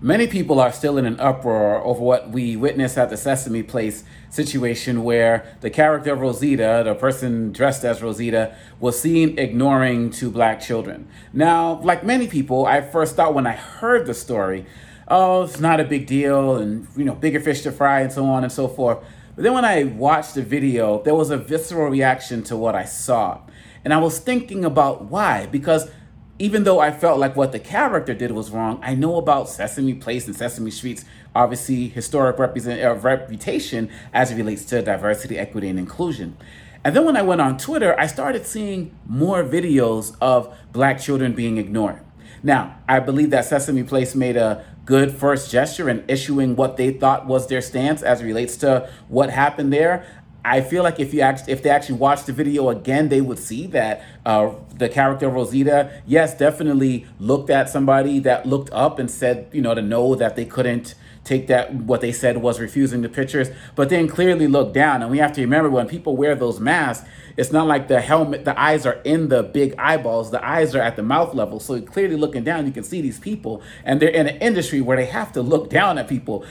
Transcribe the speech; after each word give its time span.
many 0.00 0.26
people 0.26 0.60
are 0.60 0.72
still 0.72 0.98
in 0.98 1.06
an 1.06 1.18
uproar 1.20 1.82
over 1.84 2.00
what 2.00 2.30
we 2.30 2.56
witnessed 2.56 2.98
at 2.98 3.10
the 3.10 3.16
Sesame 3.16 3.62
Place 3.62 4.04
situation 4.30 5.04
where 5.04 5.56
the 5.60 5.70
character 5.70 6.12
of 6.12 6.20
Rosita, 6.20 6.82
the 6.84 6.94
person 6.94 7.52
dressed 7.52 7.84
as 7.84 8.02
Rosita, 8.02 8.54
was 8.80 9.00
seen 9.00 9.38
ignoring 9.38 10.10
two 10.10 10.30
black 10.30 10.60
children. 10.60 11.08
Now, 11.32 11.80
like 11.82 12.04
many 12.04 12.28
people, 12.28 12.66
I 12.66 12.80
first 12.80 13.16
thought 13.16 13.34
when 13.34 13.46
I 13.46 13.52
heard 13.52 14.06
the 14.06 14.14
story, 14.14 14.66
oh, 15.08 15.44
it's 15.44 15.60
not 15.60 15.80
a 15.80 15.84
big 15.84 16.06
deal 16.06 16.56
and, 16.56 16.86
you 16.96 17.04
know, 17.04 17.14
bigger 17.14 17.40
fish 17.40 17.62
to 17.62 17.72
fry 17.72 18.00
and 18.00 18.12
so 18.12 18.26
on 18.26 18.42
and 18.42 18.52
so 18.52 18.68
forth. 18.68 18.98
But 19.34 19.42
then 19.42 19.54
when 19.54 19.64
I 19.64 19.84
watched 19.84 20.34
the 20.34 20.42
video, 20.42 21.02
there 21.02 21.14
was 21.14 21.30
a 21.30 21.36
visceral 21.36 21.90
reaction 21.90 22.42
to 22.44 22.56
what 22.56 22.74
I 22.74 22.84
saw. 22.84 23.40
And 23.84 23.94
I 23.94 23.98
was 23.98 24.18
thinking 24.18 24.64
about 24.64 25.04
why, 25.04 25.46
because 25.46 25.90
even 26.38 26.64
though 26.64 26.80
I 26.80 26.90
felt 26.90 27.18
like 27.18 27.34
what 27.34 27.52
the 27.52 27.58
character 27.58 28.12
did 28.12 28.32
was 28.32 28.50
wrong, 28.50 28.78
I 28.82 28.94
know 28.94 29.16
about 29.16 29.48
Sesame 29.48 29.94
Place 29.94 30.26
and 30.26 30.36
Sesame 30.36 30.70
Street's 30.70 31.04
obviously 31.34 31.88
historic 31.88 32.38
represent, 32.38 32.82
uh, 32.82 32.94
reputation 32.94 33.90
as 34.12 34.30
it 34.30 34.36
relates 34.36 34.64
to 34.66 34.82
diversity, 34.82 35.38
equity, 35.38 35.68
and 35.68 35.78
inclusion. 35.78 36.36
And 36.84 36.94
then 36.94 37.04
when 37.04 37.16
I 37.16 37.22
went 37.22 37.40
on 37.40 37.58
Twitter, 37.58 37.98
I 37.98 38.06
started 38.06 38.46
seeing 38.46 38.94
more 39.06 39.42
videos 39.42 40.16
of 40.20 40.54
black 40.72 41.00
children 41.00 41.32
being 41.32 41.56
ignored. 41.56 42.00
Now, 42.42 42.78
I 42.88 43.00
believe 43.00 43.30
that 43.30 43.44
Sesame 43.44 43.82
Place 43.82 44.14
made 44.14 44.36
a 44.36 44.64
good 44.84 45.12
first 45.12 45.50
gesture 45.50 45.88
in 45.88 46.04
issuing 46.06 46.54
what 46.54 46.76
they 46.76 46.92
thought 46.92 47.26
was 47.26 47.48
their 47.48 47.60
stance 47.60 48.02
as 48.02 48.22
relates 48.22 48.56
to 48.58 48.88
what 49.08 49.30
happened 49.30 49.72
there. 49.72 50.06
I 50.46 50.60
feel 50.60 50.84
like 50.84 51.00
if 51.00 51.12
you 51.12 51.22
actually, 51.22 51.52
if 51.52 51.64
they 51.64 51.70
actually 51.70 51.96
watched 51.96 52.26
the 52.26 52.32
video 52.32 52.68
again, 52.68 53.08
they 53.08 53.20
would 53.20 53.40
see 53.40 53.66
that 53.68 54.04
uh, 54.24 54.52
the 54.76 54.88
character 54.88 55.28
Rosita, 55.28 55.90
yes, 56.06 56.38
definitely 56.38 57.04
looked 57.18 57.50
at 57.50 57.68
somebody 57.68 58.20
that 58.20 58.46
looked 58.46 58.72
up 58.72 59.00
and 59.00 59.10
said, 59.10 59.48
you 59.52 59.60
know, 59.60 59.74
to 59.74 59.82
know 59.82 60.14
that 60.14 60.36
they 60.36 60.44
couldn't 60.44 60.94
take 61.24 61.48
that 61.48 61.74
what 61.74 62.00
they 62.00 62.12
said 62.12 62.36
was 62.36 62.60
refusing 62.60 63.02
the 63.02 63.08
pictures, 63.08 63.48
but 63.74 63.88
then 63.88 64.06
clearly 64.06 64.46
looked 64.46 64.72
down. 64.72 65.02
And 65.02 65.10
we 65.10 65.18
have 65.18 65.32
to 65.32 65.40
remember 65.40 65.68
when 65.68 65.88
people 65.88 66.16
wear 66.16 66.36
those 66.36 66.60
masks, 66.60 67.04
it's 67.36 67.50
not 67.50 67.66
like 67.66 67.88
the 67.88 68.00
helmet, 68.00 68.44
the 68.44 68.58
eyes 68.58 68.86
are 68.86 69.00
in 69.04 69.28
the 69.28 69.42
big 69.42 69.74
eyeballs, 69.76 70.30
the 70.30 70.46
eyes 70.46 70.76
are 70.76 70.80
at 70.80 70.94
the 70.94 71.02
mouth 71.02 71.34
level. 71.34 71.58
So 71.58 71.80
clearly 71.82 72.14
looking 72.14 72.44
down, 72.44 72.66
you 72.66 72.72
can 72.72 72.84
see 72.84 73.00
these 73.00 73.18
people, 73.18 73.62
and 73.84 74.00
they're 74.00 74.08
in 74.08 74.28
an 74.28 74.36
industry 74.36 74.80
where 74.80 74.96
they 74.96 75.06
have 75.06 75.32
to 75.32 75.42
look 75.42 75.68
down 75.68 75.98
at 75.98 76.06
people 76.06 76.46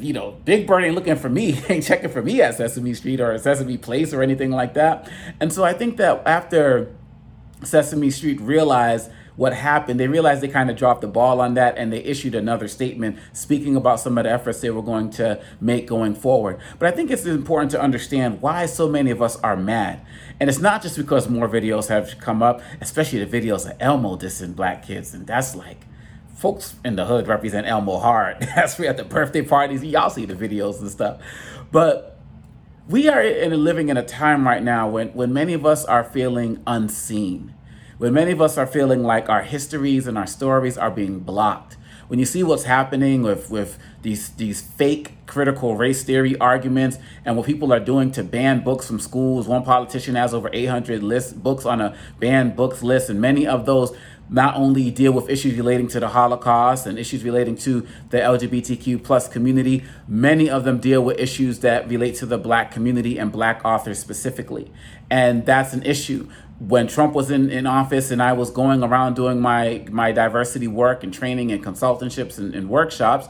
you 0.00 0.12
know, 0.12 0.32
Big 0.44 0.66
Bird 0.66 0.84
ain't 0.84 0.94
looking 0.94 1.16
for 1.16 1.28
me, 1.28 1.60
ain't 1.68 1.84
checking 1.84 2.10
for 2.10 2.22
me 2.22 2.40
at 2.42 2.56
Sesame 2.56 2.94
Street 2.94 3.20
or 3.20 3.36
Sesame 3.38 3.76
Place 3.76 4.12
or 4.12 4.22
anything 4.22 4.50
like 4.50 4.74
that. 4.74 5.10
And 5.40 5.52
so 5.52 5.64
I 5.64 5.72
think 5.72 5.96
that 5.96 6.22
after 6.26 6.94
Sesame 7.62 8.10
Street 8.10 8.40
realized 8.40 9.10
what 9.36 9.52
happened, 9.52 10.00
they 10.00 10.08
realized 10.08 10.40
they 10.40 10.48
kind 10.48 10.68
of 10.68 10.76
dropped 10.76 11.00
the 11.00 11.06
ball 11.06 11.40
on 11.40 11.54
that 11.54 11.78
and 11.78 11.92
they 11.92 11.98
issued 11.98 12.34
another 12.34 12.66
statement 12.66 13.16
speaking 13.32 13.76
about 13.76 14.00
some 14.00 14.18
of 14.18 14.24
the 14.24 14.30
efforts 14.30 14.60
they 14.60 14.70
were 14.70 14.82
going 14.82 15.10
to 15.10 15.40
make 15.60 15.86
going 15.86 16.14
forward. 16.14 16.58
But 16.80 16.92
I 16.92 16.96
think 16.96 17.10
it's 17.10 17.24
important 17.24 17.70
to 17.70 17.80
understand 17.80 18.42
why 18.42 18.66
so 18.66 18.88
many 18.88 19.12
of 19.12 19.22
us 19.22 19.36
are 19.36 19.56
mad. 19.56 20.04
And 20.40 20.50
it's 20.50 20.58
not 20.58 20.82
just 20.82 20.96
because 20.96 21.28
more 21.28 21.48
videos 21.48 21.88
have 21.88 22.18
come 22.18 22.42
up, 22.42 22.60
especially 22.80 23.24
the 23.24 23.40
videos 23.40 23.64
of 23.64 23.76
Elmo 23.78 24.16
dissing 24.16 24.56
black 24.56 24.84
kids. 24.84 25.14
And 25.14 25.24
that's 25.24 25.54
like, 25.54 25.86
folks 26.38 26.76
in 26.84 26.94
the 26.94 27.04
hood 27.04 27.26
represent 27.26 27.66
Elmo 27.66 27.98
hard. 27.98 28.40
That's 28.54 28.78
we 28.78 28.86
at 28.86 28.96
the 28.96 29.04
birthday 29.04 29.42
parties. 29.42 29.84
Y'all 29.84 30.08
see 30.08 30.24
the 30.24 30.34
videos 30.34 30.80
and 30.80 30.88
stuff. 30.88 31.20
But 31.72 32.18
we 32.88 33.08
are 33.08 33.20
in 33.20 33.52
living 33.64 33.88
in 33.88 33.96
a 33.96 34.04
time 34.04 34.46
right 34.46 34.62
now 34.62 34.88
when, 34.88 35.08
when 35.08 35.32
many 35.32 35.52
of 35.52 35.66
us 35.66 35.84
are 35.84 36.04
feeling 36.04 36.62
unseen. 36.66 37.54
When 37.98 38.14
many 38.14 38.30
of 38.30 38.40
us 38.40 38.56
are 38.56 38.66
feeling 38.66 39.02
like 39.02 39.28
our 39.28 39.42
histories 39.42 40.06
and 40.06 40.16
our 40.16 40.28
stories 40.28 40.78
are 40.78 40.90
being 40.90 41.18
blocked. 41.18 41.76
When 42.06 42.20
you 42.20 42.24
see 42.24 42.44
what's 42.44 42.64
happening 42.64 43.22
with, 43.22 43.50
with 43.50 43.78
these 44.02 44.30
these 44.30 44.62
fake 44.62 45.17
critical 45.28 45.76
race 45.76 46.02
theory 46.02 46.36
arguments 46.38 46.98
and 47.24 47.36
what 47.36 47.46
people 47.46 47.72
are 47.72 47.78
doing 47.78 48.10
to 48.12 48.24
ban 48.24 48.64
books 48.64 48.88
from 48.88 48.98
schools. 48.98 49.46
One 49.46 49.62
politician 49.62 50.16
has 50.16 50.34
over 50.34 50.50
800 50.52 51.02
list 51.04 51.40
books 51.40 51.64
on 51.64 51.80
a 51.80 51.96
banned 52.18 52.56
books 52.56 52.82
list, 52.82 53.08
and 53.10 53.20
many 53.20 53.46
of 53.46 53.66
those 53.66 53.96
not 54.30 54.56
only 54.56 54.90
deal 54.90 55.12
with 55.12 55.30
issues 55.30 55.56
relating 55.56 55.88
to 55.88 56.00
the 56.00 56.08
Holocaust 56.08 56.86
and 56.86 56.98
issues 56.98 57.24
relating 57.24 57.56
to 57.56 57.86
the 58.10 58.18
LGBTQ 58.18 59.02
plus 59.02 59.28
community, 59.28 59.84
many 60.06 60.50
of 60.50 60.64
them 60.64 60.80
deal 60.80 61.02
with 61.02 61.18
issues 61.18 61.60
that 61.60 61.88
relate 61.88 62.14
to 62.16 62.26
the 62.26 62.36
black 62.36 62.70
community 62.70 63.18
and 63.18 63.32
black 63.32 63.64
authors 63.64 63.98
specifically. 63.98 64.70
And 65.10 65.46
that's 65.46 65.72
an 65.72 65.82
issue. 65.82 66.28
When 66.58 66.88
Trump 66.88 67.14
was 67.14 67.30
in, 67.30 67.50
in 67.50 67.66
office 67.66 68.10
and 68.10 68.22
I 68.22 68.32
was 68.32 68.50
going 68.50 68.82
around 68.82 69.14
doing 69.14 69.40
my, 69.40 69.86
my 69.90 70.12
diversity 70.12 70.68
work 70.68 71.02
and 71.02 71.14
training 71.14 71.52
and 71.52 71.64
consultantships 71.64 72.36
and, 72.36 72.54
and 72.54 72.68
workshops, 72.68 73.28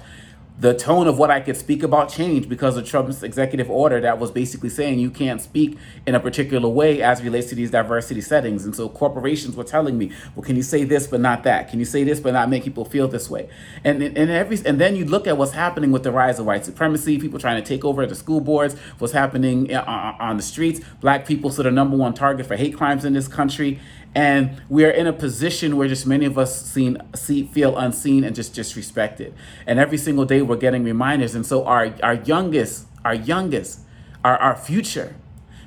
the 0.61 0.75
tone 0.75 1.07
of 1.07 1.19
what 1.19 1.31
I 1.31 1.41
could 1.41 1.57
speak 1.57 1.85
about 1.85 2.09
changed 2.09 2.49
because 2.49 2.77
of 2.77 2.85
Trump's 2.85 3.23
executive 3.23 3.71
order 3.71 4.01
that 4.01 4.19
was 4.19 4.33
basically 4.33 4.71
saying 4.71 4.99
you 4.99 5.11
can't 5.11 5.41
speak 5.41 5.79
in 6.05 6.17
a 6.17 6.21
particular 6.21 6.69
way 6.69 7.01
as 7.01 7.23
relates 7.23 7.49
to 7.51 7.55
these 7.55 7.71
diversity 7.71 8.21
settings. 8.21 8.65
And 8.65 8.75
so 8.75 8.89
corporations 8.89 9.55
were 9.55 9.63
telling 9.63 9.97
me, 9.97 10.11
well, 10.35 10.45
can 10.45 10.57
you 10.57 10.65
say 10.65 10.83
this 10.83 11.07
but 11.07 11.21
not 11.21 11.45
that? 11.45 11.69
Can 11.69 11.79
you 11.79 11.85
say 11.85 12.03
this 12.03 12.19
but 12.19 12.33
not 12.33 12.51
make 12.51 12.65
people 12.65 12.85
feel 12.85 13.07
this 13.07 13.31
way? 13.31 13.49
And 13.85 14.03
and 14.03 14.31
every 14.31 14.59
and 14.67 14.81
then 14.81 14.97
you 14.97 15.05
look 15.05 15.29
at 15.29 15.37
what's 15.37 15.53
happening 15.53 15.93
with 15.93 16.03
the 16.03 16.11
rise 16.11 16.41
of 16.41 16.47
white 16.47 16.65
supremacy, 16.65 17.19
people 17.21 17.39
trying 17.39 17.63
to 17.63 17.67
take 17.67 17.85
over 17.85 18.05
the 18.05 18.17
school 18.17 18.41
boards, 18.41 18.75
what's 18.99 19.13
happening 19.13 19.73
uh, 19.73 19.85
uh, 19.87 20.23
on 20.23 20.37
the 20.37 20.43
streets, 20.43 20.81
black 21.01 21.25
people 21.25 21.51
so 21.51 21.63
the 21.63 21.71
number 21.71 21.97
one 21.97 22.15
target 22.15 22.47
for 22.47 22.57
hate 22.57 22.77
crimes 22.77 23.05
in 23.05 23.13
this 23.13 23.29
country 23.29 23.79
and 24.15 24.63
we 24.69 24.85
are 24.85 24.91
in 24.91 25.07
a 25.07 25.13
position 25.13 25.77
where 25.77 25.89
just 25.89 26.07
many 26.07 26.25
of 26.25 26.39
us 26.39 26.65
seen 26.65 26.99
see 27.15 27.45
feel 27.47 27.77
unseen 27.77 28.25
and 28.25 28.35
just 28.35 28.55
disrespected 28.55 29.33
and 29.67 29.79
every 29.79 29.99
single 29.99 30.25
day 30.25 30.43
we're 30.43 30.57
getting 30.57 30.85
reminders 30.85 31.35
and 31.35 31.45
so 31.45 31.65
our 31.65 31.95
our 32.03 32.15
youngest 32.15 32.87
our 33.05 33.15
youngest 33.15 33.81
our, 34.25 34.37
our 34.39 34.57
future 34.57 35.15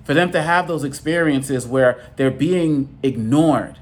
for 0.03 0.13
them 0.13 0.31
to 0.31 0.41
have 0.41 0.67
those 0.67 0.83
experiences 0.83 1.67
where 1.67 2.03
they're 2.17 2.31
being 2.31 2.97
ignored 3.03 3.77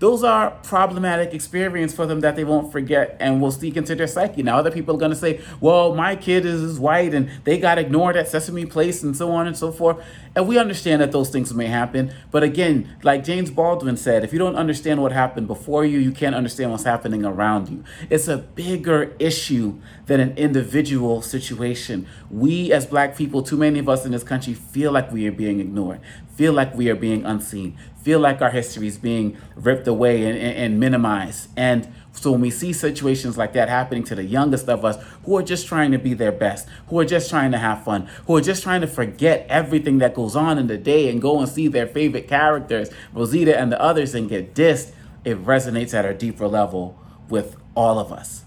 those 0.00 0.24
are 0.24 0.52
problematic 0.62 1.34
experience 1.34 1.94
for 1.94 2.06
them 2.06 2.20
that 2.20 2.34
they 2.34 2.42
won't 2.42 2.72
forget 2.72 3.18
and 3.20 3.42
will 3.42 3.52
sneak 3.52 3.76
into 3.76 3.94
their 3.94 4.06
psyche. 4.06 4.42
Now, 4.42 4.56
other 4.56 4.70
people 4.70 4.94
are 4.94 4.98
going 4.98 5.10
to 5.10 5.16
say, 5.16 5.42
well, 5.60 5.94
my 5.94 6.16
kid 6.16 6.46
is 6.46 6.80
white 6.80 7.12
and 7.12 7.30
they 7.44 7.58
got 7.58 7.76
ignored 7.76 8.16
at 8.16 8.26
Sesame 8.26 8.64
Place 8.64 9.02
and 9.02 9.14
so 9.14 9.30
on 9.30 9.46
and 9.46 9.56
so 9.56 9.70
forth. 9.70 10.02
And 10.36 10.46
we 10.46 10.58
understand 10.58 11.02
that 11.02 11.10
those 11.10 11.28
things 11.30 11.52
may 11.52 11.66
happen. 11.66 12.14
But 12.30 12.42
again, 12.42 12.96
like 13.02 13.24
James 13.24 13.50
Baldwin 13.50 13.96
said, 13.96 14.22
if 14.22 14.32
you 14.32 14.38
don't 14.38 14.54
understand 14.54 15.02
what 15.02 15.10
happened 15.12 15.48
before 15.48 15.84
you, 15.84 15.98
you 15.98 16.12
can't 16.12 16.36
understand 16.36 16.70
what's 16.70 16.84
happening 16.84 17.24
around 17.24 17.68
you. 17.68 17.84
It's 18.08 18.28
a 18.28 18.36
bigger 18.36 19.14
issue 19.18 19.80
than 20.06 20.20
an 20.20 20.36
individual 20.38 21.20
situation. 21.20 22.06
We, 22.30 22.72
as 22.72 22.86
black 22.86 23.16
people, 23.16 23.42
too 23.42 23.56
many 23.56 23.80
of 23.80 23.88
us 23.88 24.04
in 24.04 24.12
this 24.12 24.22
country 24.22 24.54
feel 24.54 24.92
like 24.92 25.10
we 25.10 25.26
are 25.26 25.32
being 25.32 25.58
ignored, 25.58 26.00
feel 26.36 26.52
like 26.52 26.74
we 26.74 26.88
are 26.88 26.96
being 26.96 27.24
unseen, 27.24 27.76
feel 28.02 28.20
like 28.20 28.40
our 28.40 28.50
history 28.50 28.86
is 28.86 28.98
being 28.98 29.36
ripped 29.56 29.88
away 29.88 30.24
and, 30.26 30.38
and, 30.38 30.56
and 30.56 30.80
minimized. 30.80 31.48
And 31.56 31.92
so 32.12 32.32
when 32.32 32.40
we 32.40 32.50
see 32.50 32.72
situations 32.72 33.38
like 33.38 33.52
that 33.54 33.68
happening 33.68 34.04
to 34.04 34.14
the 34.14 34.24
youngest 34.24 34.68
of 34.68 34.84
us 34.84 35.02
who 35.24 35.36
are 35.36 35.42
just 35.42 35.66
trying 35.66 35.92
to 35.92 35.98
be 35.98 36.12
their 36.12 36.32
best, 36.32 36.68
who 36.88 36.98
are 36.98 37.04
just 37.04 37.30
trying 37.30 37.52
to 37.52 37.58
have 37.58 37.84
fun, 37.84 38.08
who 38.26 38.36
are 38.36 38.40
just 38.40 38.62
trying 38.62 38.80
to 38.80 38.86
forget 38.86 39.46
everything 39.48 39.98
that 39.98 40.14
goes 40.14 40.36
on 40.36 40.58
in 40.58 40.66
the 40.66 40.76
day 40.76 41.08
and 41.08 41.22
go 41.22 41.38
and 41.38 41.48
see 41.48 41.68
their 41.68 41.86
favorite 41.86 42.28
characters, 42.28 42.90
Rosita 43.12 43.58
and 43.58 43.70
the 43.72 43.80
others, 43.80 44.14
and 44.14 44.28
get 44.28 44.54
dissed, 44.54 44.92
it 45.24 45.42
resonates 45.44 45.94
at 45.94 46.04
a 46.04 46.12
deeper 46.12 46.48
level 46.48 46.98
with 47.28 47.56
all 47.74 47.98
of 47.98 48.12
us. 48.12 48.44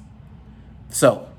So 0.89 1.29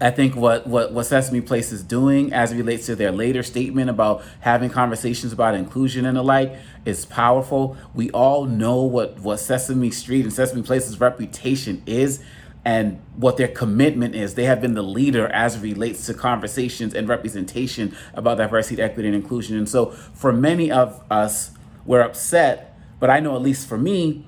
I 0.00 0.10
think 0.12 0.36
what, 0.36 0.66
what, 0.66 0.92
what 0.92 1.06
Sesame 1.06 1.40
Place 1.40 1.72
is 1.72 1.82
doing 1.82 2.32
as 2.32 2.52
it 2.52 2.56
relates 2.56 2.86
to 2.86 2.94
their 2.94 3.10
later 3.10 3.42
statement 3.42 3.90
about 3.90 4.22
having 4.40 4.70
conversations 4.70 5.32
about 5.32 5.56
inclusion 5.56 6.06
and 6.06 6.16
the 6.16 6.22
like 6.22 6.54
is 6.84 7.04
powerful. 7.04 7.76
We 7.94 8.10
all 8.12 8.44
know 8.44 8.82
what, 8.82 9.18
what 9.18 9.38
Sesame 9.38 9.90
Street 9.90 10.22
and 10.22 10.32
Sesame 10.32 10.62
Place's 10.62 11.00
reputation 11.00 11.82
is 11.84 12.22
and 12.64 13.00
what 13.16 13.38
their 13.38 13.48
commitment 13.48 14.14
is. 14.14 14.34
They 14.34 14.44
have 14.44 14.60
been 14.60 14.74
the 14.74 14.82
leader 14.82 15.26
as 15.28 15.56
it 15.56 15.62
relates 15.62 16.06
to 16.06 16.14
conversations 16.14 16.94
and 16.94 17.08
representation 17.08 17.96
about 18.14 18.38
diversity, 18.38 18.80
equity, 18.80 19.08
and 19.08 19.16
inclusion. 19.16 19.56
And 19.56 19.68
so 19.68 19.86
for 19.86 20.32
many 20.32 20.70
of 20.70 21.02
us, 21.10 21.52
we're 21.84 22.02
upset, 22.02 22.78
but 23.00 23.10
I 23.10 23.18
know 23.18 23.34
at 23.34 23.42
least 23.42 23.66
for 23.68 23.78
me, 23.78 24.24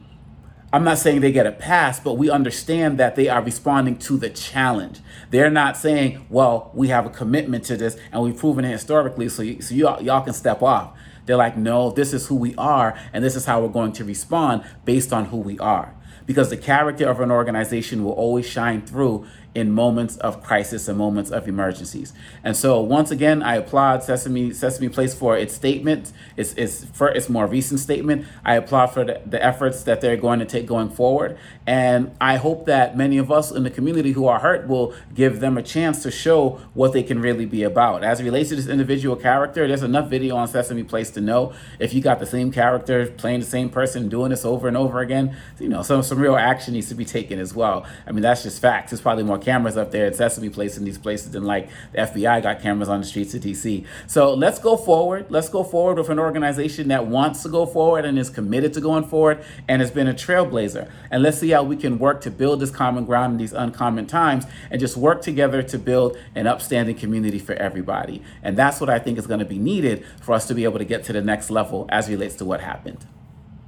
I'm 0.73 0.85
not 0.85 0.99
saying 0.99 1.21
they 1.21 1.33
get 1.33 1.47
a 1.47 1.53
pass, 1.53 1.99
but 1.99 2.15
we 2.15 2.31
understand 2.31 2.97
that 2.99 3.17
they 3.17 3.29
are 3.29 3.43
responding 3.43 3.99
to 3.99 4.17
the 4.17 4.31
challenge. 4.31 5.01
They're 5.31 5.51
not 5.51 5.77
saying, 5.77 6.25
well, 6.31 6.71
we 6.75 6.89
have 6.89 7.07
a 7.07 7.11
commitment 7.11 7.65
to 7.65 7.77
this 7.77 7.97
and 8.13 8.23
we've 8.23 8.37
proven 8.37 8.65
it 8.65 8.71
historically, 8.71 9.29
so, 9.29 9.43
you, 9.43 9.61
so 9.61 9.75
y'all, 9.75 10.01
y'all 10.01 10.23
can 10.23 10.33
step 10.33 10.63
off. 10.63 10.97
They're 11.27 11.37
like, 11.37 11.57
no, 11.57 11.91
this 11.91 12.13
is 12.13 12.29
who 12.29 12.37
we 12.37 12.55
are, 12.55 12.97
and 13.13 13.25
this 13.25 13.35
is 13.35 13.47
how 13.47 13.61
we're 13.61 13.69
going 13.69 13.93
to 13.95 14.05
respond 14.05 14.65
based 14.85 15.13
on 15.13 15.27
who 15.27 15.39
we 15.39 15.59
are. 15.59 15.95
Because 16.25 16.51
the 16.51 16.57
character 16.57 17.09
of 17.09 17.21
an 17.21 17.33
organization 17.33 18.05
will 18.05 18.13
always 18.13 18.47
shine 18.47 18.83
through 18.83 19.27
in 19.55 19.73
moments 19.73 20.17
of 20.19 20.43
crisis 20.43 20.87
and 20.87 20.97
moments 20.97 21.31
of 21.31 21.49
emergencies. 21.49 22.13
And 22.45 22.57
so 22.57 22.81
once 22.81 23.11
again, 23.11 23.43
I 23.43 23.57
applaud 23.57 24.03
Sesame 24.03 24.53
Sesame 24.53 24.89
Place 24.89 25.15
for 25.15 25.37
its 25.37 25.55
statement. 25.55 26.13
It's, 26.37 26.53
it's 26.55 26.85
for 26.85 27.09
its 27.09 27.29
more 27.29 27.47
recent 27.47 27.81
statement. 27.81 28.27
I 28.45 28.55
applaud 28.55 28.89
for 28.89 29.05
the, 29.05 29.21
the 29.27 29.45
efforts 29.45 29.83
that 29.85 30.01
they're 30.01 30.17
going 30.17 30.39
to 30.39 30.45
take 30.45 30.67
going 30.67 30.91
forward. 30.91 31.37
And 31.67 32.15
I 32.21 32.37
hope 32.37 32.67
that 32.67 32.97
many 32.97 33.19
of 33.19 33.33
us 33.33 33.51
in 33.51 33.65
the 33.65 33.71
community 33.71 34.13
who 34.13 34.27
are 34.27 34.39
hurt 34.39 34.69
will 34.69 34.95
give 35.15 35.41
them 35.41 35.59
a 35.59 35.63
chance 35.63 36.03
to 36.05 36.11
show 36.11 36.61
what 36.75 36.93
they 36.93 37.03
can 37.03 37.21
really 37.21 37.47
be 37.47 37.65
about. 37.65 38.05
As 38.05 38.21
it 38.21 38.25
relates 38.25 38.51
to 38.51 38.57
this 38.57 38.69
individual 38.69 39.17
character, 39.17 39.67
there's 39.67 39.83
enough 39.83 40.09
video 40.09 40.37
on 40.37 40.47
Sesame 40.47 40.85
Place 40.85 41.11
to 41.11 41.21
know 41.21 41.53
if 41.79 41.93
you 41.93 42.01
got 42.01 42.21
the 42.21 42.27
same 42.27 42.53
character 42.53 43.07
playing 43.07 43.41
the 43.41 43.47
same 43.47 43.69
person 43.69 44.09
doing 44.09 44.31
this 44.31 44.45
over 44.45 44.69
and 44.69 44.77
over 44.77 45.01
again, 45.01 45.37
you 45.59 45.69
know, 45.69 45.83
some, 45.83 46.03
some 46.03 46.19
real 46.19 46.37
action 46.37 46.75
needs 46.75 46.89
to 46.89 46.95
be 46.95 47.05
taken 47.05 47.39
as 47.41 47.53
well. 47.53 47.85
I 48.07 48.13
mean, 48.13 48.23
that's 48.23 48.45
just 48.45 48.61
facts. 48.61 48.93
It's 48.93 49.03
probably 49.03 49.25
more 49.25 49.40
cameras 49.41 49.77
up 49.77 49.91
there 49.91 50.07
at 50.07 50.17
Sesame 50.17 50.49
Place 50.49 50.77
in 50.77 50.85
these 50.85 50.99
places 50.99 51.33
than 51.33 51.45
like 51.45 51.69
the 51.93 51.99
FBI 51.99 52.43
got 52.43 52.61
cameras 52.61 52.89
on 52.89 53.01
the 53.01 53.07
streets 53.07 53.35
of 53.35 53.43
DC. 53.43 53.87
So 54.07 54.35
let's 54.35 54.59
go 54.59 54.77
forward. 54.77 55.27
Let's 55.31 55.49
go 55.49 55.65
forward 55.65 55.99
with 55.99 56.09
an 56.09 56.19
organization 56.19 56.89
that 56.89 57.07
wants 57.07 57.43
to 57.43 57.49
go 57.49 57.67
forward 57.67 58.05
and 58.05 58.19
is 58.19 58.31
committed 58.31 58.73
to 58.75 58.81
going 58.81 59.05
forward 59.05 59.43
and 59.69 59.81
has 59.81 59.91
been 59.91 60.07
a 60.07 60.15
trailblazer. 60.15 60.91
And 61.11 61.23
let's 61.23 61.39
see 61.39 61.51
how 61.51 61.63
we 61.63 61.77
can 61.77 61.99
work 61.99 62.21
to 62.23 62.31
build 62.31 62.61
this 62.61 62.71
common 62.71 63.05
ground 63.05 63.33
in 63.33 63.39
these 63.39 63.53
uncommon 63.53 64.07
times 64.07 64.45
and 64.71 64.81
just 64.81 64.97
work 64.97 65.23
together 65.23 65.63
to 65.63 65.79
build 65.79 66.17
an 66.35 66.47
upstanding 66.47 66.97
community 66.97 67.39
for 67.39 67.55
everybody. 67.55 68.23
And 68.43 68.57
that's 68.57 68.81
what 68.81 68.91
I 68.91 68.99
think 68.99 69.19
is 69.19 69.27
going 69.27 69.41
to 69.41 69.47
be 69.47 69.59
needed 69.59 70.05
for 70.21 70.35
us 70.35 70.47
to 70.49 70.55
be 70.55 70.65
able 70.65 70.79
to 70.79 70.85
get 70.85 71.05
to 71.05 71.13
the 71.13 71.23
next 71.23 71.51
level 71.51 71.87
as 71.89 72.09
relates 72.09 72.35
to 72.37 72.45
what 72.45 72.61
happened. 72.61 73.07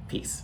Peace. 0.07 0.43